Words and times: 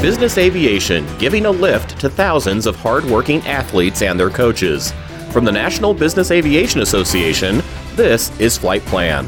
Business 0.00 0.38
Aviation 0.38 1.06
giving 1.18 1.44
a 1.44 1.50
lift 1.50 2.00
to 2.00 2.08
thousands 2.08 2.64
of 2.64 2.74
hardworking 2.74 3.46
athletes 3.46 4.00
and 4.00 4.18
their 4.18 4.30
coaches. 4.30 4.94
From 5.30 5.44
the 5.44 5.52
National 5.52 5.92
Business 5.92 6.30
Aviation 6.30 6.80
Association, 6.80 7.62
this 7.96 8.30
is 8.40 8.56
Flight 8.56 8.80
Plan. 8.86 9.26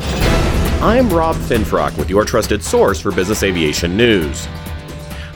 I'm 0.83 1.11
Rob 1.11 1.37
Finfrock 1.37 1.99
with 1.99 2.09
your 2.09 2.25
trusted 2.25 2.65
source 2.65 2.99
for 2.99 3.13
business 3.13 3.43
aviation 3.43 3.99
news. 3.99 4.49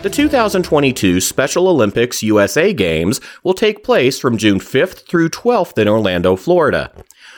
The 0.00 0.08
2022 0.08 1.20
Special 1.20 1.68
Olympics 1.68 2.22
USA 2.22 2.72
Games 2.72 3.20
will 3.44 3.52
take 3.52 3.84
place 3.84 4.18
from 4.18 4.38
June 4.38 4.58
5th 4.58 5.06
through 5.06 5.28
12th 5.28 5.76
in 5.76 5.86
Orlando, 5.86 6.36
Florida. 6.36 6.90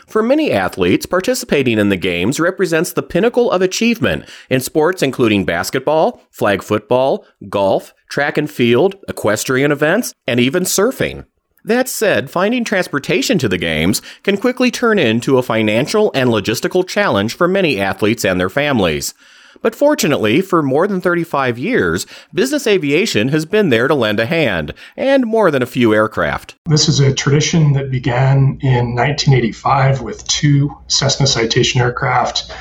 For 0.08 0.22
many 0.22 0.50
athletes, 0.50 1.04
participating 1.04 1.78
in 1.78 1.90
the 1.90 1.96
Games 1.96 2.40
represents 2.40 2.94
the 2.94 3.02
pinnacle 3.02 3.50
of 3.50 3.60
achievement 3.60 4.24
in 4.48 4.60
sports 4.60 5.02
including 5.02 5.44
basketball, 5.44 6.22
flag 6.30 6.62
football, 6.62 7.26
golf, 7.50 7.92
track 8.08 8.38
and 8.38 8.50
field, 8.50 8.96
equestrian 9.06 9.70
events, 9.70 10.14
and 10.26 10.40
even 10.40 10.62
surfing. 10.62 11.26
That 11.62 11.90
said, 11.90 12.30
finding 12.30 12.64
transportation 12.64 13.36
to 13.38 13.50
the 13.50 13.58
Games 13.58 14.00
can 14.22 14.38
quickly 14.38 14.70
turn 14.70 14.98
into 14.98 15.36
a 15.36 15.42
financial 15.42 16.10
and 16.14 16.30
logistical 16.30 16.88
challenge 16.88 17.34
for 17.36 17.46
many 17.46 17.78
athletes 17.78 18.24
and 18.24 18.40
their 18.40 18.48
families. 18.48 19.12
But 19.62 19.74
fortunately, 19.74 20.40
for 20.40 20.62
more 20.62 20.86
than 20.86 21.00
35 21.00 21.58
years, 21.58 22.06
business 22.32 22.66
aviation 22.66 23.28
has 23.28 23.44
been 23.44 23.70
there 23.70 23.88
to 23.88 23.94
lend 23.94 24.20
a 24.20 24.26
hand, 24.26 24.74
and 24.96 25.26
more 25.26 25.50
than 25.50 25.62
a 25.62 25.66
few 25.66 25.94
aircraft. 25.94 26.54
This 26.66 26.88
is 26.88 27.00
a 27.00 27.14
tradition 27.14 27.72
that 27.72 27.90
began 27.90 28.58
in 28.60 28.94
1985 28.94 30.02
with 30.02 30.26
two 30.28 30.70
Cessna 30.86 31.26
Citation 31.26 31.80
aircraft 31.80 32.52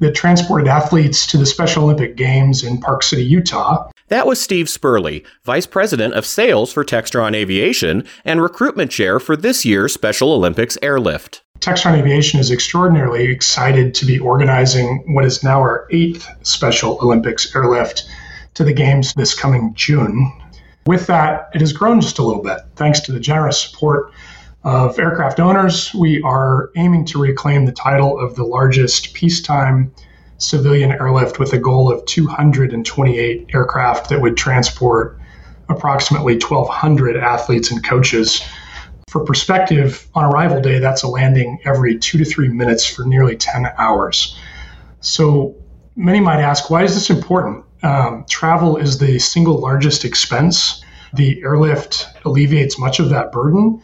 that 0.00 0.14
transported 0.14 0.68
athletes 0.68 1.26
to 1.26 1.38
the 1.38 1.46
Special 1.46 1.84
Olympic 1.84 2.16
Games 2.16 2.62
in 2.62 2.78
Park 2.78 3.02
City, 3.02 3.24
Utah. 3.24 3.88
That 4.08 4.26
was 4.26 4.40
Steve 4.40 4.66
Spurley, 4.66 5.24
Vice 5.44 5.66
President 5.66 6.14
of 6.14 6.26
Sales 6.26 6.72
for 6.72 6.84
Textron 6.84 7.34
Aviation 7.34 8.04
and 8.24 8.40
Recruitment 8.40 8.90
Chair 8.90 9.18
for 9.18 9.36
this 9.36 9.64
year's 9.64 9.92
Special 9.94 10.32
Olympics 10.32 10.78
Airlift. 10.82 11.42
Textron 11.60 11.98
Aviation 11.98 12.38
is 12.38 12.50
extraordinarily 12.50 13.24
excited 13.24 13.94
to 13.94 14.04
be 14.04 14.18
organizing 14.18 15.02
what 15.14 15.24
is 15.24 15.42
now 15.42 15.60
our 15.60 15.86
eighth 15.90 16.28
Special 16.42 16.98
Olympics 17.02 17.54
airlift 17.54 18.08
to 18.54 18.64
the 18.64 18.72
Games 18.72 19.14
this 19.14 19.34
coming 19.34 19.72
June. 19.74 20.32
With 20.86 21.06
that, 21.08 21.50
it 21.54 21.60
has 21.60 21.72
grown 21.72 22.00
just 22.00 22.18
a 22.18 22.22
little 22.22 22.42
bit. 22.42 22.58
Thanks 22.76 23.00
to 23.00 23.12
the 23.12 23.20
generous 23.20 23.60
support 23.60 24.12
of 24.64 24.98
aircraft 24.98 25.40
owners, 25.40 25.92
we 25.94 26.20
are 26.22 26.70
aiming 26.76 27.04
to 27.06 27.18
reclaim 27.18 27.66
the 27.66 27.72
title 27.72 28.18
of 28.18 28.34
the 28.34 28.44
largest 28.44 29.14
peacetime 29.14 29.92
civilian 30.38 30.92
airlift 30.92 31.38
with 31.38 31.52
a 31.52 31.58
goal 31.58 31.90
of 31.90 32.04
228 32.04 33.50
aircraft 33.54 34.08
that 34.10 34.20
would 34.20 34.36
transport 34.36 35.18
approximately 35.68 36.34
1,200 36.34 37.16
athletes 37.16 37.70
and 37.70 37.84
coaches 37.84 38.42
for 39.08 39.24
perspective, 39.24 40.08
on 40.14 40.24
arrival 40.24 40.60
day, 40.60 40.80
that's 40.80 41.04
a 41.04 41.08
landing 41.08 41.60
every 41.64 41.96
two 41.96 42.18
to 42.18 42.24
three 42.24 42.48
minutes 42.48 42.84
for 42.84 43.04
nearly 43.04 43.36
10 43.36 43.72
hours. 43.78 44.36
So 45.00 45.54
many 45.94 46.18
might 46.18 46.40
ask, 46.40 46.70
why 46.70 46.82
is 46.82 46.94
this 46.94 47.08
important? 47.08 47.64
Um, 47.84 48.24
travel 48.28 48.76
is 48.76 48.98
the 48.98 49.20
single 49.20 49.60
largest 49.60 50.04
expense. 50.04 50.82
The 51.12 51.40
airlift 51.42 52.08
alleviates 52.24 52.80
much 52.80 52.98
of 52.98 53.10
that 53.10 53.30
burden 53.30 53.80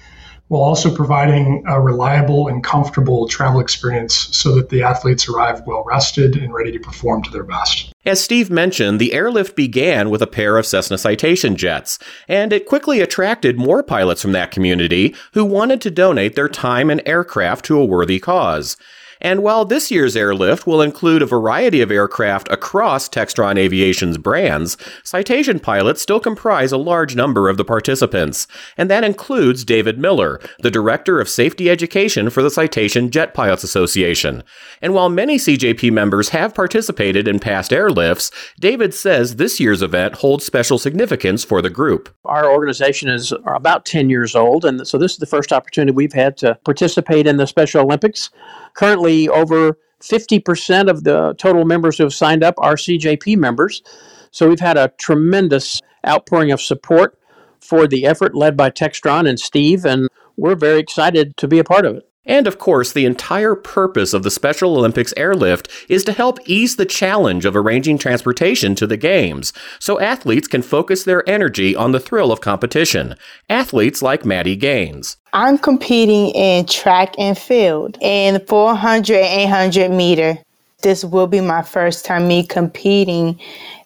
while 0.52 0.64
also 0.64 0.94
providing 0.94 1.64
a 1.66 1.80
reliable 1.80 2.46
and 2.46 2.62
comfortable 2.62 3.26
travel 3.26 3.58
experience 3.58 4.28
so 4.32 4.54
that 4.54 4.68
the 4.68 4.82
athletes 4.82 5.26
arrive 5.26 5.62
well 5.66 5.82
rested 5.86 6.36
and 6.36 6.52
ready 6.52 6.70
to 6.70 6.78
perform 6.78 7.22
to 7.22 7.30
their 7.30 7.42
best. 7.42 7.90
As 8.04 8.22
Steve 8.22 8.50
mentioned, 8.50 9.00
the 9.00 9.14
airlift 9.14 9.56
began 9.56 10.10
with 10.10 10.20
a 10.20 10.26
pair 10.26 10.58
of 10.58 10.66
Cessna 10.66 10.98
Citation 10.98 11.56
jets, 11.56 11.98
and 12.28 12.52
it 12.52 12.66
quickly 12.66 13.00
attracted 13.00 13.56
more 13.56 13.82
pilots 13.82 14.20
from 14.20 14.32
that 14.32 14.50
community 14.50 15.14
who 15.32 15.42
wanted 15.46 15.80
to 15.80 15.90
donate 15.90 16.36
their 16.36 16.50
time 16.50 16.90
and 16.90 17.00
aircraft 17.06 17.64
to 17.64 17.80
a 17.80 17.86
worthy 17.86 18.20
cause. 18.20 18.76
And 19.22 19.42
while 19.42 19.64
this 19.64 19.90
year's 19.90 20.16
airlift 20.16 20.66
will 20.66 20.82
include 20.82 21.22
a 21.22 21.26
variety 21.26 21.80
of 21.80 21.92
aircraft 21.92 22.50
across 22.50 23.08
Textron 23.08 23.56
Aviation's 23.56 24.18
brands, 24.18 24.76
Citation 25.04 25.60
pilots 25.60 26.02
still 26.02 26.18
comprise 26.18 26.72
a 26.72 26.76
large 26.76 27.14
number 27.14 27.48
of 27.48 27.56
the 27.56 27.64
participants, 27.64 28.48
and 28.76 28.90
that 28.90 29.04
includes 29.04 29.64
David 29.64 29.96
Miller, 29.96 30.40
the 30.58 30.72
Director 30.72 31.20
of 31.20 31.28
Safety 31.28 31.70
Education 31.70 32.30
for 32.30 32.42
the 32.42 32.50
Citation 32.50 33.10
Jet 33.10 33.32
Pilots 33.32 33.62
Association. 33.62 34.42
And 34.82 34.92
while 34.92 35.08
many 35.08 35.38
CJP 35.38 35.92
members 35.92 36.30
have 36.30 36.52
participated 36.52 37.28
in 37.28 37.38
past 37.38 37.70
airlifts, 37.70 38.32
David 38.58 38.92
says 38.92 39.36
this 39.36 39.60
year's 39.60 39.82
event 39.82 40.16
holds 40.16 40.44
special 40.44 40.78
significance 40.78 41.44
for 41.44 41.62
the 41.62 41.70
group. 41.70 42.12
Our 42.24 42.50
organization 42.50 43.08
is 43.08 43.32
about 43.46 43.84
10 43.84 44.10
years 44.10 44.34
old, 44.34 44.64
and 44.64 44.84
so 44.86 44.98
this 44.98 45.12
is 45.12 45.18
the 45.18 45.26
first 45.26 45.52
opportunity 45.52 45.92
we've 45.92 46.12
had 46.12 46.36
to 46.38 46.58
participate 46.64 47.28
in 47.28 47.36
the 47.36 47.46
Special 47.46 47.82
Olympics. 47.82 48.30
Currently, 48.74 49.11
over 49.28 49.78
50% 50.00 50.90
of 50.90 51.04
the 51.04 51.34
total 51.38 51.64
members 51.64 51.96
who 51.96 52.04
have 52.04 52.14
signed 52.14 52.42
up 52.42 52.54
are 52.58 52.74
CJP 52.74 53.36
members. 53.36 53.82
So 54.30 54.48
we've 54.48 54.60
had 54.60 54.76
a 54.76 54.92
tremendous 54.98 55.80
outpouring 56.06 56.50
of 56.50 56.60
support 56.60 57.18
for 57.60 57.86
the 57.86 58.06
effort 58.06 58.34
led 58.34 58.56
by 58.56 58.70
Textron 58.70 59.28
and 59.28 59.38
Steve, 59.38 59.84
and 59.84 60.08
we're 60.36 60.56
very 60.56 60.80
excited 60.80 61.36
to 61.36 61.46
be 61.46 61.58
a 61.58 61.64
part 61.64 61.86
of 61.86 61.96
it. 61.96 62.08
And 62.24 62.46
of 62.46 62.58
course, 62.58 62.92
the 62.92 63.04
entire 63.04 63.56
purpose 63.56 64.14
of 64.14 64.22
the 64.22 64.30
Special 64.30 64.76
Olympics 64.76 65.12
airlift 65.16 65.68
is 65.88 66.04
to 66.04 66.12
help 66.12 66.38
ease 66.46 66.76
the 66.76 66.86
challenge 66.86 67.44
of 67.44 67.56
arranging 67.56 67.98
transportation 67.98 68.76
to 68.76 68.86
the 68.86 68.96
Games, 68.96 69.52
so 69.80 69.98
athletes 69.98 70.46
can 70.46 70.62
focus 70.62 71.02
their 71.02 71.28
energy 71.28 71.74
on 71.74 71.90
the 71.90 71.98
thrill 71.98 72.30
of 72.30 72.40
competition. 72.40 73.16
Athletes 73.50 74.02
like 74.02 74.24
Maddie 74.24 74.54
Gaines. 74.54 75.16
I'm 75.32 75.58
competing 75.58 76.28
in 76.28 76.66
track 76.66 77.14
and 77.18 77.36
field 77.36 77.98
in 78.00 78.38
400 78.46 79.16
800 79.16 79.90
meter. 79.90 80.38
This 80.82 81.04
will 81.04 81.26
be 81.26 81.40
my 81.40 81.62
first 81.62 82.04
time 82.04 82.28
me 82.28 82.46
competing 82.46 83.40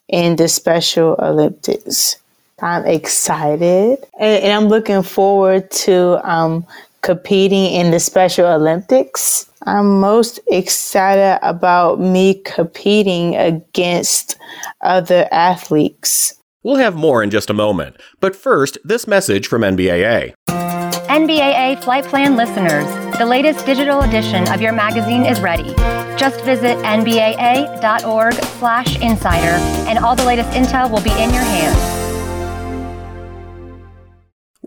in 0.09 0.35
the 0.35 0.47
Special 0.47 1.15
Olympics. 1.19 2.17
I'm 2.59 2.85
excited 2.85 3.99
and, 4.19 4.43
and 4.43 4.51
I'm 4.51 4.67
looking 4.67 5.03
forward 5.03 5.69
to 5.71 6.19
um, 6.27 6.65
competing 7.07 7.73
in 7.73 7.89
the 7.91 7.99
Special 8.01 8.45
Olympics. 8.45 9.49
I'm 9.65 10.01
most 10.01 10.41
excited 10.47 11.39
about 11.41 12.01
me 12.01 12.41
competing 12.43 13.37
against 13.37 14.35
other 14.81 15.25
athletes. 15.31 16.33
We'll 16.63 16.75
have 16.75 16.97
more 16.97 17.23
in 17.23 17.29
just 17.29 17.49
a 17.49 17.53
moment, 17.53 17.95
but 18.19 18.35
first, 18.35 18.77
this 18.83 19.07
message 19.07 19.47
from 19.47 19.61
NBAA. 19.61 20.33
NBAA 20.49 21.81
Flight 21.81 22.03
Plan 22.03 22.35
listeners, 22.35 22.85
the 23.17 23.25
latest 23.25 23.65
digital 23.65 24.01
edition 24.01 24.45
of 24.49 24.59
your 24.59 24.73
magazine 24.73 25.25
is 25.25 25.39
ready. 25.39 25.73
Just 26.17 26.41
visit 26.41 26.75
nbaa.org/insider 26.79 29.55
and 29.87 29.99
all 29.99 30.17
the 30.17 30.25
latest 30.25 30.49
intel 30.49 30.91
will 30.91 31.01
be 31.01 31.11
in 31.11 31.33
your 31.33 31.45
hands. 31.55 32.06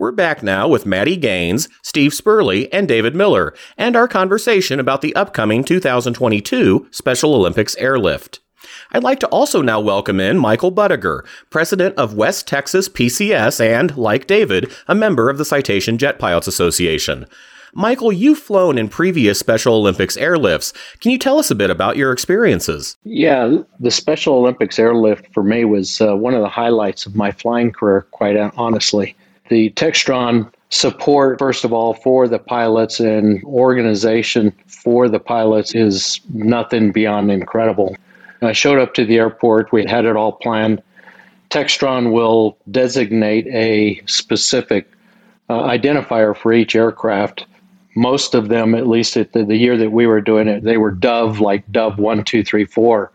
We're 0.01 0.11
back 0.11 0.41
now 0.41 0.67
with 0.67 0.87
Maddie 0.87 1.15
Gaines, 1.15 1.69
Steve 1.83 2.11
Spurley, 2.11 2.67
and 2.73 2.87
David 2.87 3.15
Miller, 3.15 3.53
and 3.77 3.95
our 3.95 4.07
conversation 4.07 4.79
about 4.79 5.01
the 5.01 5.15
upcoming 5.15 5.63
2022 5.63 6.87
Special 6.89 7.35
Olympics 7.35 7.75
airlift. 7.75 8.39
I'd 8.91 9.03
like 9.03 9.19
to 9.19 9.27
also 9.27 9.61
now 9.61 9.79
welcome 9.79 10.19
in 10.19 10.39
Michael 10.39 10.71
Budiger, 10.71 11.23
president 11.51 11.95
of 11.99 12.15
West 12.15 12.47
Texas 12.47 12.89
PCS 12.89 13.63
and, 13.63 13.95
like 13.95 14.25
David, 14.25 14.71
a 14.87 14.95
member 14.95 15.29
of 15.29 15.37
the 15.37 15.45
Citation 15.45 15.99
Jet 15.99 16.17
Pilots 16.17 16.47
Association. 16.47 17.27
Michael, 17.75 18.11
you've 18.11 18.39
flown 18.39 18.79
in 18.79 18.89
previous 18.89 19.37
Special 19.37 19.75
Olympics 19.75 20.17
airlifts. 20.17 20.73
Can 20.99 21.11
you 21.11 21.19
tell 21.19 21.37
us 21.37 21.51
a 21.51 21.55
bit 21.55 21.69
about 21.69 21.95
your 21.95 22.11
experiences? 22.11 22.97
Yeah, 23.03 23.59
the 23.79 23.91
Special 23.91 24.33
Olympics 24.33 24.79
airlift 24.79 25.31
for 25.31 25.43
me 25.43 25.63
was 25.63 26.01
uh, 26.01 26.15
one 26.15 26.33
of 26.33 26.41
the 26.41 26.49
highlights 26.49 27.05
of 27.05 27.15
my 27.15 27.31
flying 27.31 27.71
career, 27.71 28.07
quite 28.09 28.35
honestly 28.35 29.15
the 29.51 29.69
Textron 29.71 30.49
support, 30.69 31.37
first 31.37 31.65
of 31.65 31.73
all, 31.73 31.93
for 31.93 32.25
the 32.25 32.39
pilots 32.39 33.01
and 33.01 33.43
organization 33.43 34.53
for 34.65 35.09
the 35.09 35.19
pilots 35.19 35.75
is 35.75 36.21
nothing 36.33 36.93
beyond 36.93 37.29
incredible. 37.29 37.97
I 38.41 38.53
showed 38.53 38.79
up 38.79 38.93
to 38.93 39.05
the 39.05 39.17
airport, 39.17 39.73
we 39.73 39.85
had 39.85 40.05
it 40.05 40.15
all 40.15 40.31
planned. 40.31 40.81
Textron 41.49 42.13
will 42.13 42.57
designate 42.71 43.45
a 43.47 44.01
specific 44.05 44.89
uh, 45.49 45.63
identifier 45.63 46.35
for 46.35 46.53
each 46.53 46.73
aircraft. 46.73 47.45
Most 47.93 48.33
of 48.33 48.47
them, 48.47 48.73
at 48.73 48.87
least 48.87 49.17
at 49.17 49.33
the, 49.33 49.43
the 49.43 49.57
year 49.57 49.75
that 49.77 49.91
we 49.91 50.07
were 50.07 50.21
doing 50.21 50.47
it, 50.47 50.63
they 50.63 50.77
were 50.77 50.91
Dove, 50.91 51.41
like 51.41 51.69
Dove 51.73 51.97
1234. 51.97 53.11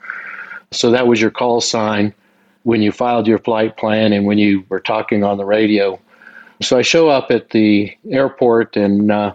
So 0.70 0.90
that 0.90 1.06
was 1.06 1.18
your 1.18 1.30
call 1.30 1.62
sign 1.62 2.12
when 2.64 2.82
you 2.82 2.92
filed 2.92 3.26
your 3.26 3.38
flight 3.38 3.78
plan 3.78 4.12
and 4.12 4.26
when 4.26 4.36
you 4.36 4.66
were 4.68 4.80
talking 4.80 5.24
on 5.24 5.38
the 5.38 5.46
radio. 5.46 5.98
So 6.62 6.78
I 6.78 6.82
show 6.82 7.08
up 7.08 7.30
at 7.30 7.50
the 7.50 7.94
airport, 8.10 8.76
and 8.76 9.10
uh, 9.10 9.34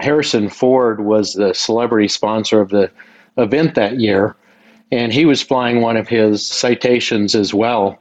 Harrison 0.00 0.48
Ford 0.48 1.00
was 1.00 1.34
the 1.34 1.54
celebrity 1.54 2.08
sponsor 2.08 2.60
of 2.60 2.70
the 2.70 2.90
event 3.38 3.74
that 3.76 4.00
year, 4.00 4.34
and 4.90 5.12
he 5.12 5.24
was 5.24 5.42
flying 5.42 5.80
one 5.80 5.96
of 5.96 6.08
his 6.08 6.44
citations 6.44 7.34
as 7.34 7.54
well. 7.54 7.98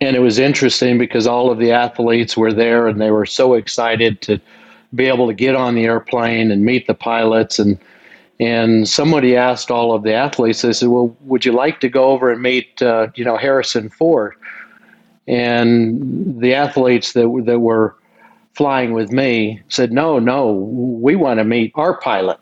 And 0.00 0.16
it 0.16 0.20
was 0.20 0.38
interesting 0.38 0.98
because 0.98 1.26
all 1.26 1.50
of 1.50 1.58
the 1.58 1.72
athletes 1.72 2.36
were 2.36 2.52
there 2.52 2.86
and 2.86 3.00
they 3.00 3.10
were 3.10 3.26
so 3.26 3.54
excited 3.54 4.20
to 4.22 4.40
be 4.94 5.06
able 5.06 5.26
to 5.26 5.34
get 5.34 5.54
on 5.54 5.74
the 5.74 5.84
airplane 5.84 6.50
and 6.50 6.64
meet 6.64 6.86
the 6.86 6.94
pilots 6.94 7.58
and 7.58 7.78
and 8.38 8.86
somebody 8.86 9.34
asked 9.34 9.70
all 9.70 9.94
of 9.94 10.02
the 10.02 10.12
athletes, 10.12 10.60
they 10.60 10.74
said, 10.74 10.90
"Well, 10.90 11.16
would 11.22 11.46
you 11.46 11.52
like 11.52 11.80
to 11.80 11.88
go 11.88 12.10
over 12.10 12.30
and 12.30 12.42
meet, 12.42 12.82
uh, 12.82 13.06
you 13.14 13.24
know, 13.24 13.38
Harrison 13.38 13.88
Ford?" 13.88 14.34
And 15.26 16.38
the 16.38 16.52
athletes 16.52 17.14
that 17.14 17.42
that 17.46 17.60
were 17.60 17.96
flying 18.56 18.92
with 18.92 19.12
me 19.12 19.60
said, 19.68 19.92
"No, 19.92 20.18
no, 20.18 20.52
we 20.52 21.14
want 21.14 21.38
to 21.38 21.44
meet 21.44 21.72
our 21.74 21.98
pilot." 22.00 22.38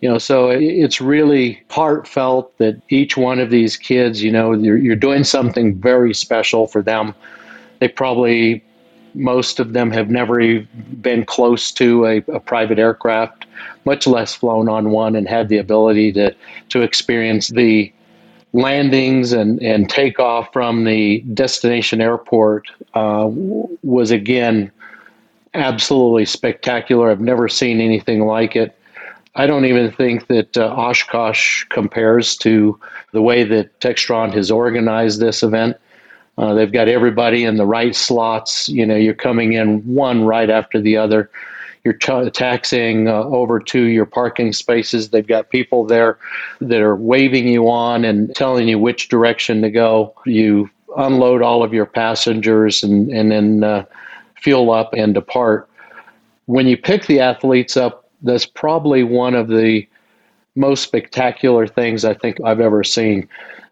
You 0.00 0.08
know, 0.08 0.18
so 0.18 0.50
it's 0.50 1.00
really 1.00 1.62
heartfelt 1.70 2.56
that 2.58 2.80
each 2.88 3.16
one 3.16 3.38
of 3.38 3.50
these 3.50 3.76
kids, 3.76 4.22
you 4.22 4.32
know, 4.32 4.52
you're, 4.52 4.76
you're 4.76 4.96
doing 4.96 5.22
something 5.22 5.80
very 5.80 6.12
special 6.12 6.66
for 6.66 6.82
them. 6.82 7.14
They 7.78 7.86
probably, 7.86 8.64
most 9.14 9.60
of 9.60 9.74
them 9.74 9.92
have 9.92 10.10
never 10.10 10.58
been 11.00 11.24
close 11.24 11.70
to 11.72 12.06
a, 12.06 12.16
a 12.32 12.40
private 12.40 12.80
aircraft, 12.80 13.46
much 13.84 14.08
less 14.08 14.34
flown 14.34 14.68
on 14.68 14.90
one 14.90 15.14
and 15.14 15.28
had 15.28 15.48
the 15.48 15.58
ability 15.58 16.12
to, 16.14 16.34
to 16.70 16.80
experience 16.80 17.48
the 17.48 17.92
landings 18.52 19.32
and, 19.32 19.62
and 19.62 19.88
takeoff 19.88 20.52
from 20.52 20.82
the 20.82 21.20
destination 21.32 22.00
airport 22.00 22.66
uh, 22.94 23.28
was 23.30 24.10
again 24.10 24.72
absolutely 25.54 26.24
spectacular. 26.24 27.10
I've 27.10 27.20
never 27.20 27.48
seen 27.48 27.80
anything 27.80 28.24
like 28.24 28.56
it. 28.56 28.76
I 29.34 29.46
don't 29.46 29.64
even 29.64 29.90
think 29.90 30.26
that 30.26 30.56
uh, 30.58 30.74
Oshkosh 30.74 31.64
compares 31.70 32.36
to 32.38 32.78
the 33.12 33.22
way 33.22 33.44
that 33.44 33.80
Textron 33.80 34.32
has 34.34 34.50
organized 34.50 35.20
this 35.20 35.42
event. 35.42 35.76
Uh, 36.36 36.54
they've 36.54 36.72
got 36.72 36.88
everybody 36.88 37.44
in 37.44 37.56
the 37.56 37.66
right 37.66 37.94
slots. 37.94 38.68
You 38.68 38.84
know, 38.84 38.96
you're 38.96 39.14
coming 39.14 39.54
in 39.54 39.80
one 39.80 40.24
right 40.24 40.50
after 40.50 40.80
the 40.80 40.96
other. 40.96 41.30
You're 41.84 41.94
t- 41.94 42.30
taxiing 42.30 43.08
uh, 43.08 43.24
over 43.24 43.58
to 43.58 43.82
your 43.84 44.06
parking 44.06 44.52
spaces. 44.52 45.10
They've 45.10 45.26
got 45.26 45.50
people 45.50 45.84
there 45.84 46.18
that 46.60 46.80
are 46.80 46.96
waving 46.96 47.48
you 47.48 47.68
on 47.70 48.04
and 48.04 48.34
telling 48.36 48.68
you 48.68 48.78
which 48.78 49.08
direction 49.08 49.62
to 49.62 49.70
go. 49.70 50.14
You 50.24 50.70
unload 50.96 51.42
all 51.42 51.62
of 51.62 51.72
your 51.72 51.86
passengers 51.86 52.82
and, 52.82 53.10
and 53.10 53.30
then 53.30 53.64
uh, 53.64 53.84
fuel 54.42 54.70
up 54.70 54.92
and 54.92 55.14
depart. 55.14 55.68
When 56.46 56.66
you 56.66 56.76
pick 56.76 57.06
the 57.06 57.20
athletes 57.20 57.76
up, 57.76 58.10
that's 58.22 58.46
probably 58.46 59.02
one 59.02 59.34
of 59.34 59.48
the 59.48 59.86
most 60.54 60.82
spectacular 60.82 61.66
things 61.66 62.04
I 62.04 62.14
think 62.14 62.38
I've 62.44 62.60
ever 62.60 62.84
seen. 62.84 63.28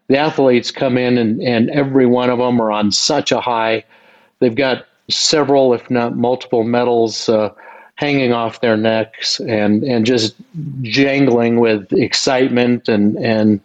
The 0.07 0.17
athletes 0.17 0.71
come 0.71 0.97
in, 0.97 1.17
and, 1.17 1.41
and 1.41 1.69
every 1.69 2.05
one 2.05 2.29
of 2.29 2.39
them 2.39 2.59
are 2.61 2.71
on 2.71 2.91
such 2.91 3.31
a 3.31 3.39
high. 3.39 3.83
They've 4.39 4.55
got 4.55 4.85
several, 5.09 5.73
if 5.73 5.89
not 5.89 6.17
multiple, 6.17 6.63
medals 6.63 7.29
uh, 7.29 7.49
hanging 7.95 8.33
off 8.33 8.61
their 8.61 8.77
necks 8.77 9.39
and, 9.41 9.83
and 9.83 10.05
just 10.05 10.35
jangling 10.81 11.59
with 11.59 11.91
excitement 11.93 12.89
and, 12.89 13.15
and 13.17 13.61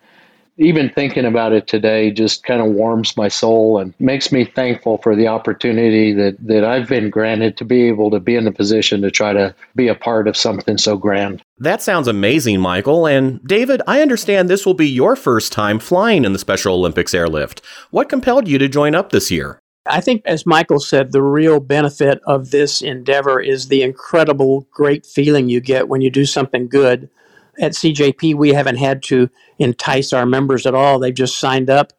even 0.59 0.89
thinking 0.91 1.25
about 1.25 1.53
it 1.53 1.67
today 1.67 2.11
just 2.11 2.43
kind 2.45 2.63
of 2.63 2.69
warms 2.69 3.17
my 3.17 3.29
soul 3.29 3.79
and 3.79 3.95
makes 3.99 4.33
me 4.33 4.45
thankful 4.45 4.99
for 4.99 5.15
the 5.15 5.27
opportunity 5.27 6.13
that, 6.13 6.37
that 6.41 6.65
I've 6.65 6.89
been 6.89 7.11
granted 7.11 7.57
to 7.59 7.65
be 7.65 7.89
able 7.89 8.11
to 8.11 8.21
be 8.21 8.37
in 8.37 8.45
the 8.45 8.53
position 8.53 9.03
to 9.03 9.11
try 9.11 9.33
to 9.33 9.55
be 9.75 9.89
a 9.89 9.95
part 9.95 10.29
of 10.29 10.37
something 10.37 10.79
so 10.79 10.97
grand. 10.97 11.43
That 11.59 11.83
sounds 11.83 12.09
amazing, 12.09 12.61
Michael. 12.61 13.07
And 13.07 13.43
David, 13.45 13.83
I 13.87 14.01
understand 14.01 14.49
this 14.49 14.65
will 14.65 14.75
be 14.75 14.89
your 14.89 15.17
first 15.17 15.53
time 15.53 15.79
flying 15.79 16.25
in 16.25 16.33
the 16.33 16.39
Special 16.39 16.75
Olympics 16.75 17.15
airlift. 17.15 17.61
What 17.91 18.09
compelled 18.09 18.49
you 18.49 18.59
to 18.59 18.69
join 18.69 18.95
up 18.95 19.11
this 19.11 19.31
year? 19.31 19.61
I 19.89 20.01
think, 20.01 20.23
as 20.25 20.45
Michael 20.47 20.81
said, 20.81 21.13
the 21.13 21.23
real 21.23 21.61
benefit 21.61 22.21
of 22.27 22.51
this 22.51 22.83
endeavor 22.83 23.41
is 23.41 23.69
the 23.69 23.83
incredible, 23.83 24.67
great 24.73 25.07
feeling 25.07 25.49
you 25.49 25.61
get 25.61 25.89
when 25.89 26.01
you 26.01 26.11
do 26.11 26.25
something 26.25 26.67
good 26.67 27.09
at 27.61 27.73
CJP, 27.73 28.35
we 28.35 28.51
haven't 28.51 28.77
had 28.77 29.03
to 29.05 29.31
entice 29.59 30.13
our 30.13 30.27
members 30.27 30.67
at 30.67 30.75
all. 30.75 30.99
They've 30.99 31.15
just 31.15 31.39
signed 31.39 31.71
up 31.71 31.93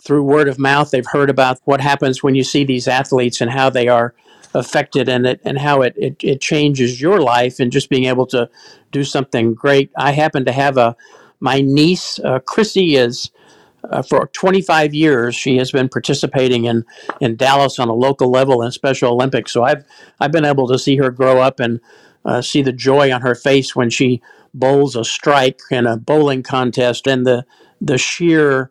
through 0.00 0.22
word 0.24 0.48
of 0.48 0.58
mouth. 0.58 0.90
They've 0.90 1.06
heard 1.06 1.30
about 1.30 1.60
what 1.64 1.80
happens 1.80 2.22
when 2.22 2.34
you 2.34 2.44
see 2.44 2.64
these 2.64 2.88
athletes 2.88 3.40
and 3.40 3.50
how 3.50 3.70
they 3.70 3.88
are 3.88 4.14
affected 4.54 5.08
and 5.08 5.26
it 5.26 5.40
and 5.44 5.58
how 5.58 5.82
it, 5.82 5.94
it, 5.96 6.16
it 6.24 6.40
changes 6.40 7.00
your 7.00 7.20
life 7.20 7.60
and 7.60 7.72
just 7.72 7.90
being 7.90 8.04
able 8.06 8.26
to 8.26 8.48
do 8.92 9.04
something 9.04 9.54
great. 9.54 9.90
I 9.96 10.12
happen 10.12 10.44
to 10.46 10.52
have 10.52 10.76
a 10.78 10.96
my 11.40 11.60
niece 11.60 12.18
uh, 12.20 12.40
Chrissy 12.40 12.96
is 12.96 13.30
uh, 13.90 14.02
for 14.02 14.28
25 14.28 14.94
years 14.94 15.34
she 15.36 15.56
has 15.58 15.72
been 15.72 15.88
participating 15.88 16.64
in 16.66 16.84
in 17.20 17.36
Dallas 17.36 17.78
on 17.78 17.88
a 17.88 17.94
local 17.94 18.30
level 18.30 18.62
in 18.62 18.72
Special 18.72 19.12
Olympics. 19.12 19.52
So 19.52 19.64
I've 19.64 19.84
I've 20.20 20.32
been 20.32 20.44
able 20.46 20.68
to 20.68 20.78
see 20.78 20.96
her 20.96 21.10
grow 21.10 21.40
up 21.42 21.60
and 21.60 21.80
uh, 22.24 22.42
see 22.42 22.62
the 22.62 22.72
joy 22.72 23.12
on 23.12 23.22
her 23.22 23.34
face 23.34 23.76
when 23.76 23.90
she 23.90 24.22
bowls 24.54 24.96
a 24.96 25.04
strike 25.04 25.60
in 25.70 25.86
a 25.86 25.96
bowling 25.96 26.42
contest 26.42 27.06
and 27.06 27.26
the 27.26 27.44
the 27.80 27.98
sheer 27.98 28.70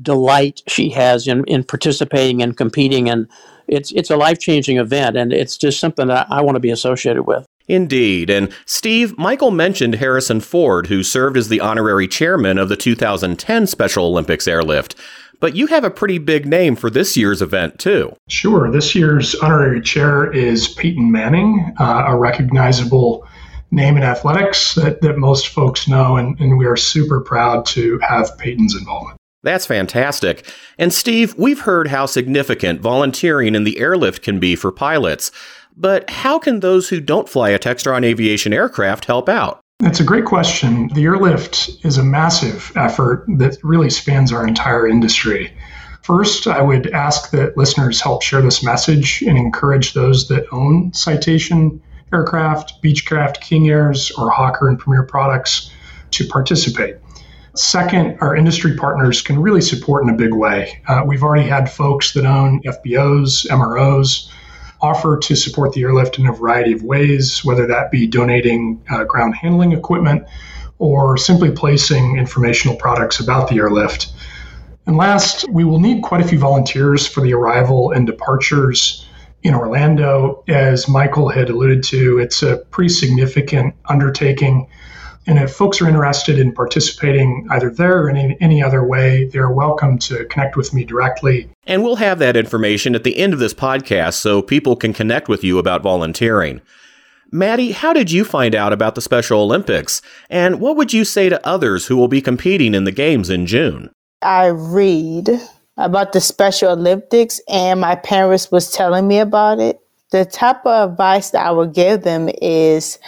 delight 0.00 0.62
she 0.66 0.88
has 0.90 1.26
in, 1.26 1.44
in 1.44 1.62
participating 1.64 2.42
and 2.42 2.56
competing 2.56 3.08
and 3.08 3.28
it's 3.68 3.92
it's 3.92 4.10
a 4.10 4.16
life 4.16 4.38
changing 4.38 4.78
event 4.78 5.16
and 5.16 5.32
it's 5.32 5.56
just 5.56 5.80
something 5.80 6.08
that 6.08 6.26
I 6.30 6.40
want 6.42 6.56
to 6.56 6.60
be 6.60 6.70
associated 6.70 7.24
with. 7.24 7.46
Indeed. 7.66 8.28
And 8.28 8.52
Steve, 8.66 9.16
Michael 9.16 9.50
mentioned 9.50 9.94
Harrison 9.94 10.40
Ford, 10.40 10.88
who 10.88 11.02
served 11.02 11.36
as 11.36 11.48
the 11.48 11.60
honorary 11.60 12.06
chairman 12.06 12.58
of 12.58 12.68
the 12.68 12.76
2010 12.76 13.66
Special 13.66 14.04
Olympics 14.04 14.46
airlift. 14.46 14.94
But 15.40 15.56
you 15.56 15.66
have 15.68 15.84
a 15.84 15.90
pretty 15.90 16.18
big 16.18 16.46
name 16.46 16.76
for 16.76 16.90
this 16.90 17.16
year's 17.16 17.42
event, 17.42 17.78
too. 17.78 18.14
Sure. 18.28 18.70
This 18.70 18.94
year's 18.94 19.34
honorary 19.36 19.80
chair 19.80 20.30
is 20.32 20.68
Peyton 20.68 21.10
Manning, 21.10 21.74
uh, 21.78 22.04
a 22.06 22.16
recognizable 22.16 23.26
name 23.74 23.96
in 23.96 24.02
athletics 24.02 24.74
that, 24.76 25.00
that 25.02 25.18
most 25.18 25.48
folks 25.48 25.88
know, 25.88 26.16
and, 26.16 26.38
and 26.40 26.58
we 26.58 26.66
are 26.66 26.76
super 26.76 27.20
proud 27.20 27.66
to 27.66 27.98
have 27.98 28.36
Peyton's 28.38 28.76
involvement. 28.76 29.18
That's 29.42 29.66
fantastic. 29.66 30.46
And 30.78 30.92
Steve, 30.92 31.34
we've 31.36 31.60
heard 31.60 31.88
how 31.88 32.06
significant 32.06 32.80
volunteering 32.80 33.54
in 33.54 33.64
the 33.64 33.78
airlift 33.78 34.22
can 34.22 34.40
be 34.40 34.56
for 34.56 34.72
pilots. 34.72 35.30
But 35.76 36.08
how 36.08 36.38
can 36.38 36.60
those 36.60 36.88
who 36.88 37.00
don't 37.00 37.28
fly 37.28 37.50
a 37.50 37.58
Textron 37.58 38.04
aviation 38.04 38.52
aircraft 38.52 39.04
help 39.04 39.28
out? 39.28 39.60
That's 39.80 40.00
a 40.00 40.04
great 40.04 40.24
question. 40.24 40.88
The 40.94 41.04
airlift 41.04 41.84
is 41.84 41.98
a 41.98 42.04
massive 42.04 42.72
effort 42.76 43.26
that 43.36 43.58
really 43.62 43.90
spans 43.90 44.32
our 44.32 44.46
entire 44.46 44.86
industry. 44.86 45.52
First, 46.02 46.46
I 46.46 46.62
would 46.62 46.90
ask 46.92 47.30
that 47.32 47.56
listeners 47.56 48.00
help 48.00 48.22
share 48.22 48.40
this 48.40 48.62
message 48.62 49.22
and 49.22 49.36
encourage 49.36 49.92
those 49.92 50.28
that 50.28 50.46
own 50.52 50.92
Citation 50.94 51.82
aircraft, 52.14 52.82
Beechcraft, 52.82 53.40
King 53.40 53.68
Airs, 53.68 54.10
or 54.12 54.30
Hawker 54.30 54.68
and 54.68 54.78
Premier 54.78 55.02
products 55.02 55.70
to 56.12 56.26
participate. 56.26 56.96
Second, 57.56 58.18
our 58.20 58.34
industry 58.34 58.76
partners 58.76 59.22
can 59.22 59.38
really 59.38 59.60
support 59.60 60.02
in 60.02 60.10
a 60.10 60.16
big 60.16 60.34
way. 60.34 60.82
Uh, 60.88 61.02
we've 61.06 61.22
already 61.22 61.48
had 61.48 61.70
folks 61.70 62.12
that 62.14 62.24
own 62.24 62.60
FBOs, 62.62 63.46
MROs, 63.48 64.28
offer 64.80 65.16
to 65.18 65.36
support 65.36 65.72
the 65.72 65.82
airlift 65.82 66.18
in 66.18 66.26
a 66.26 66.32
variety 66.32 66.72
of 66.72 66.82
ways, 66.82 67.44
whether 67.44 67.66
that 67.66 67.90
be 67.90 68.06
donating 68.06 68.82
uh, 68.90 69.04
ground 69.04 69.34
handling 69.34 69.72
equipment 69.72 70.24
or 70.78 71.16
simply 71.16 71.50
placing 71.50 72.16
informational 72.16 72.76
products 72.76 73.20
about 73.20 73.48
the 73.48 73.56
airlift. 73.56 74.12
And 74.86 74.96
last, 74.96 75.48
we 75.48 75.64
will 75.64 75.78
need 75.78 76.02
quite 76.02 76.20
a 76.20 76.28
few 76.28 76.38
volunteers 76.38 77.06
for 77.06 77.22
the 77.22 77.32
arrival 77.32 77.92
and 77.92 78.06
departures 78.06 79.06
in 79.44 79.54
Orlando. 79.54 80.42
As 80.48 80.88
Michael 80.88 81.28
had 81.28 81.50
alluded 81.50 81.84
to, 81.84 82.18
it's 82.18 82.42
a 82.42 82.56
pretty 82.70 82.88
significant 82.88 83.74
undertaking. 83.88 84.66
And 85.26 85.38
if 85.38 85.52
folks 85.52 85.80
are 85.80 85.88
interested 85.88 86.38
in 86.38 86.52
participating 86.52 87.46
either 87.50 87.70
there 87.70 88.02
or 88.02 88.10
in 88.10 88.32
any 88.40 88.62
other 88.62 88.84
way, 88.84 89.24
they're 89.26 89.50
welcome 89.50 89.98
to 90.00 90.24
connect 90.26 90.56
with 90.56 90.74
me 90.74 90.84
directly. 90.84 91.48
And 91.66 91.82
we'll 91.82 91.96
have 91.96 92.18
that 92.18 92.36
information 92.36 92.94
at 92.94 93.04
the 93.04 93.16
end 93.16 93.32
of 93.32 93.38
this 93.38 93.54
podcast 93.54 94.14
so 94.14 94.42
people 94.42 94.76
can 94.76 94.92
connect 94.92 95.28
with 95.28 95.44
you 95.44 95.58
about 95.58 95.82
volunteering. 95.82 96.60
Maddie, 97.30 97.72
how 97.72 97.92
did 97.92 98.12
you 98.12 98.24
find 98.24 98.54
out 98.54 98.72
about 98.72 98.94
the 98.94 99.00
Special 99.00 99.40
Olympics? 99.40 100.02
And 100.28 100.60
what 100.60 100.76
would 100.76 100.92
you 100.92 101.04
say 101.04 101.28
to 101.28 101.46
others 101.46 101.86
who 101.86 101.96
will 101.96 102.08
be 102.08 102.20
competing 102.20 102.74
in 102.74 102.84
the 102.84 102.92
Games 102.92 103.30
in 103.30 103.46
June? 103.46 103.90
I 104.22 104.46
read 104.46 105.40
about 105.76 106.12
the 106.12 106.20
Special 106.20 106.72
Olympics 106.72 107.40
and 107.48 107.80
my 107.80 107.96
parents 107.96 108.50
was 108.50 108.70
telling 108.70 109.08
me 109.08 109.18
about 109.18 109.58
it. 109.58 109.80
The 110.10 110.24
type 110.24 110.64
of 110.64 110.92
advice 110.92 111.30
that 111.30 111.44
I 111.44 111.50
would 111.50 111.74
give 111.74 112.02
them 112.02 112.30
is 112.40 112.98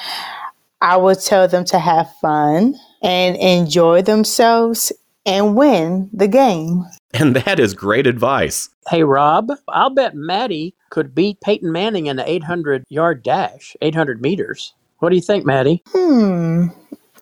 I 0.81 0.97
would 0.97 1.21
tell 1.21 1.47
them 1.47 1.65
to 1.67 1.79
have 1.79 2.13
fun 2.21 2.75
and 3.03 3.37
enjoy 3.37 4.03
themselves 4.03 4.93
and 5.25 5.57
win 5.57 6.11
the 6.13 6.29
game. 6.29 6.85
And 7.15 7.35
that 7.37 7.59
is 7.59 7.75
great 7.75 8.07
advice. 8.07 8.69
Hey, 8.89 9.03
Rob, 9.03 9.51
I'll 9.69 9.91
bet 9.91 10.15
Maddie 10.15 10.75
could 10.91 11.15
beat 11.15 11.41
Peyton 11.41 11.73
Manning 11.73 12.07
in 12.07 12.17
the 12.17 12.29
800 12.31 12.85
yard 12.89 13.23
dash, 13.23 13.77
800 13.81 14.21
meters. 14.21 14.75
What 14.99 15.11
do 15.11 15.17
you 15.17 15.23
think, 15.23 15.45
Maddie? 15.45 15.83
Hmm. 15.89 16.67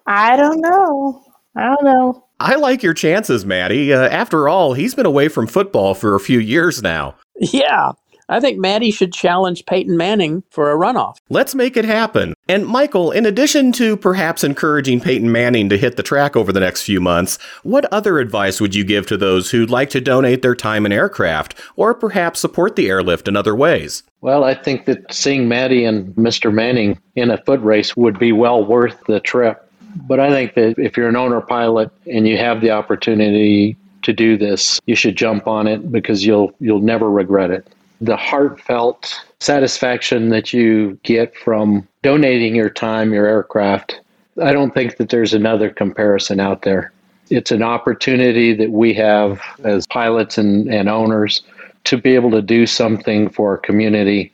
I 0.07 0.37
don't 0.37 0.61
know. 0.61 1.25
I 1.57 1.75
don't 1.75 1.85
know. 1.85 2.24
I 2.41 2.57
like 2.57 2.83
your 2.83 2.95
chances, 2.95 3.45
Maddie. 3.45 3.93
Uh, 3.93 4.09
after 4.09 4.49
all, 4.49 4.75
he's 4.75 4.95
been 4.95 5.07
away 5.07 5.29
from 5.29 5.47
football 5.47 5.95
for 5.95 6.15
a 6.15 6.21
few 6.21 6.39
years 6.39 6.83
now. 6.83 7.15
Yeah. 7.39 7.93
I 8.29 8.41
think 8.41 8.59
Maddie 8.59 8.91
should 8.91 9.13
challenge 9.13 9.67
Peyton 9.67 9.97
Manning 9.97 10.43
for 10.51 10.73
a 10.73 10.77
runoff. 10.77 11.17
Let's 11.29 11.55
make 11.55 11.77
it 11.77 11.85
happen. 11.85 12.35
And 12.49 12.67
Michael, 12.67 13.11
in 13.11 13.27
addition 13.27 13.71
to 13.73 13.97
perhaps 13.97 14.43
encouraging 14.43 15.01
Peyton 15.01 15.31
Manning 15.31 15.69
to 15.69 15.77
hit 15.77 15.97
the 15.97 16.03
track 16.03 16.37
over 16.37 16.53
the 16.53 16.61
next 16.61 16.83
few 16.83 17.01
months, 17.01 17.39
what 17.63 17.85
other 17.93 18.19
advice 18.19 18.61
would 18.61 18.75
you 18.75 18.85
give 18.85 19.07
to 19.09 19.17
those 19.17 19.51
who'd 19.51 19.71
like 19.71 19.91
to 19.91 20.01
donate 20.01 20.43
their 20.43 20.55
time 20.55 20.85
and 20.85 20.95
aircraft 20.95 21.55
or 21.77 21.95
perhaps 21.95 22.41
support 22.41 22.77
the 22.77 22.89
airlift 22.89 23.29
in 23.29 23.37
other 23.37 23.55
ways? 23.55 24.03
Well, 24.21 24.43
I 24.43 24.55
think 24.55 24.87
that 24.87 25.13
seeing 25.13 25.49
Maddie 25.49 25.85
and 25.85 26.15
Mr. 26.15 26.53
Manning 26.53 26.99
in 27.17 27.31
a 27.31 27.43
foot 27.45 27.61
race 27.61 27.95
would 27.95 28.19
be 28.19 28.33
well 28.33 28.65
worth 28.65 28.99
the 29.07 29.21
trip. 29.21 29.64
But 29.97 30.21
I 30.21 30.31
think 30.31 30.55
that 30.55 30.79
if 30.79 30.97
you're 30.97 31.09
an 31.09 31.17
owner 31.17 31.41
pilot 31.41 31.91
and 32.11 32.27
you 32.27 32.37
have 32.37 32.61
the 32.61 32.71
opportunity 32.71 33.77
to 34.03 34.13
do 34.13 34.37
this, 34.37 34.81
you 34.87 34.97
should 34.97 35.17
jump 35.17 35.47
on 35.47 35.67
it 35.67 35.91
because 35.91 36.25
you'll 36.27 36.53
you'll 36.61 36.81
never 36.81 37.11
regret 37.11 37.51
it 37.51 37.67
the 38.01 38.17
heartfelt 38.17 39.25
satisfaction 39.41 40.29
that 40.29 40.53
you 40.53 40.99
get 41.03 41.37
from 41.37 41.87
donating 42.03 42.55
your 42.55 42.71
time, 42.71 43.13
your 43.13 43.27
aircraft. 43.27 44.01
I 44.43 44.53
don't 44.53 44.75
think 44.75 44.97
that 44.97 45.11
there's 45.11 45.35
another 45.35 45.71
comparison 45.71 46.41
out 46.41 46.63
there. 46.63 46.93
It's 47.31 47.51
an 47.51 47.63
opportunity 47.63 48.53
that 48.55 48.71
we 48.71 48.93
have 48.95 49.41
as 49.63 49.87
pilots 49.87 50.37
and, 50.37 50.73
and 50.73 50.89
owners 50.89 51.43
to 51.85 51.97
be 51.97 52.15
able 52.15 52.31
to 52.33 52.43
do 52.43 52.67
something 52.67 53.29
for 53.31 53.53
our 53.53 53.59
community. 53.59 54.33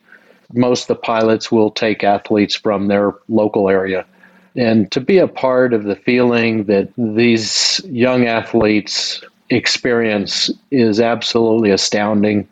Most 0.52 0.83
of 0.83 0.88
the 0.88 1.02
pilots 1.02 1.52
will 1.52 1.71
take 1.71 2.02
athletes 2.02 2.57
from 2.57 2.88
their 2.88 3.14
local 3.29 3.69
area. 3.69 4.05
And 4.57 4.90
to 4.92 5.00
be 5.00 5.19
a 5.19 5.28
part 5.28 5.73
of 5.73 5.85
the 5.85 5.97
feeling 5.97 6.64
that 6.64 6.88
these 6.97 7.80
young 7.85 8.26
athletes 8.26 9.23
experience 9.50 10.50
is 10.71 11.00
absolutely 11.00 11.71
astounding. 11.71 12.49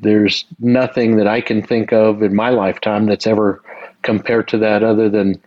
There's 0.00 0.44
nothing 0.60 1.16
that 1.16 1.26
I 1.26 1.40
can 1.40 1.62
think 1.62 1.92
of 1.92 2.22
in 2.22 2.34
my 2.34 2.50
lifetime 2.50 3.06
that's 3.06 3.26
ever 3.26 3.62
compared 4.02 4.48
to 4.48 4.58
that 4.58 4.82
other 4.82 5.08
than, 5.08 5.40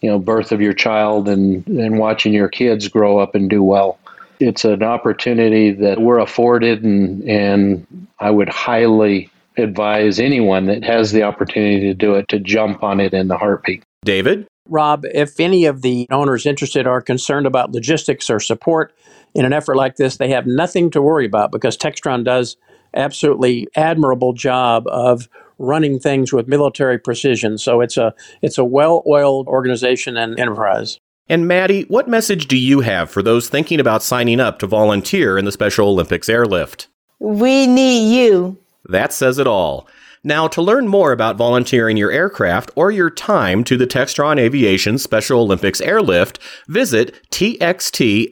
you 0.00 0.10
know, 0.10 0.18
birth 0.18 0.52
of 0.52 0.60
your 0.60 0.72
child 0.72 1.28
and, 1.28 1.66
and 1.66 1.98
watching 1.98 2.32
your 2.32 2.48
kids 2.48 2.88
grow 2.88 3.18
up 3.18 3.34
and 3.34 3.50
do 3.50 3.62
well. 3.62 3.98
It's 4.38 4.64
an 4.64 4.82
opportunity 4.82 5.72
that 5.72 6.00
we're 6.00 6.18
afforded 6.18 6.84
and, 6.84 7.22
and 7.24 8.06
I 8.18 8.30
would 8.30 8.48
highly 8.48 9.30
advise 9.56 10.20
anyone 10.20 10.66
that 10.66 10.84
has 10.84 11.12
the 11.12 11.22
opportunity 11.22 11.80
to 11.80 11.94
do 11.94 12.14
it 12.14 12.28
to 12.28 12.38
jump 12.38 12.82
on 12.82 13.00
it 13.00 13.14
in 13.14 13.28
the 13.28 13.38
heartbeat. 13.38 13.82
David? 14.04 14.46
Rob, 14.68 15.04
if 15.12 15.38
any 15.40 15.64
of 15.64 15.82
the 15.82 16.06
owners 16.10 16.46
interested 16.46 16.86
are 16.86 17.00
concerned 17.00 17.46
about 17.46 17.72
logistics 17.72 18.30
or 18.30 18.40
support 18.40 18.94
in 19.34 19.44
an 19.44 19.52
effort 19.52 19.76
like 19.76 19.96
this, 19.96 20.16
they 20.16 20.30
have 20.30 20.46
nothing 20.46 20.90
to 20.90 21.02
worry 21.02 21.26
about 21.26 21.52
because 21.52 21.76
Textron 21.76 22.24
does 22.24 22.56
absolutely 22.94 23.68
admirable 23.76 24.32
job 24.32 24.86
of 24.88 25.28
running 25.58 25.98
things 25.98 26.32
with 26.32 26.48
military 26.48 26.98
precision. 26.98 27.58
So 27.58 27.80
it's 27.80 27.96
a 27.96 28.14
it's 28.42 28.58
a 28.58 28.64
well-oiled 28.64 29.46
organization 29.48 30.16
and 30.16 30.38
enterprise. 30.38 30.98
And 31.28 31.48
Maddie, 31.48 31.82
what 31.84 32.08
message 32.08 32.46
do 32.46 32.56
you 32.56 32.80
have 32.80 33.10
for 33.10 33.20
those 33.20 33.48
thinking 33.48 33.80
about 33.80 34.02
signing 34.02 34.38
up 34.38 34.60
to 34.60 34.66
volunteer 34.66 35.36
in 35.36 35.44
the 35.44 35.52
Special 35.52 35.88
Olympics 35.88 36.28
airlift? 36.28 36.86
We 37.18 37.66
need 37.66 38.16
you. 38.16 38.58
That 38.84 39.12
says 39.12 39.38
it 39.38 39.46
all. 39.46 39.88
Now, 40.26 40.48
to 40.48 40.60
learn 40.60 40.88
more 40.88 41.12
about 41.12 41.36
volunteering 41.36 41.96
your 41.96 42.10
aircraft 42.10 42.72
or 42.74 42.90
your 42.90 43.10
time 43.10 43.62
to 43.62 43.76
the 43.76 43.86
Textron 43.86 44.40
Aviation 44.40 44.98
Special 44.98 45.42
Olympics 45.42 45.80
Airlift, 45.80 46.40
visit 46.66 47.14
txtav.com 47.30 48.24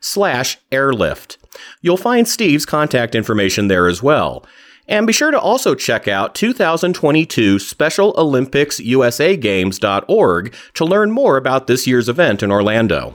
slash 0.00 0.58
airlift. 0.72 1.38
You'll 1.80 1.96
find 1.96 2.26
Steve's 2.26 2.66
contact 2.66 3.14
information 3.14 3.68
there 3.68 3.86
as 3.86 4.02
well. 4.02 4.44
And 4.88 5.06
be 5.06 5.12
sure 5.12 5.30
to 5.30 5.38
also 5.38 5.76
check 5.76 6.08
out 6.08 6.34
2022 6.34 7.60
Special 7.60 8.12
Olympics 8.18 8.80
USA 8.80 9.36
Games.org 9.36 10.52
to 10.74 10.84
learn 10.84 11.12
more 11.12 11.36
about 11.36 11.68
this 11.68 11.86
year's 11.86 12.08
event 12.08 12.42
in 12.42 12.50
Orlando. 12.50 13.14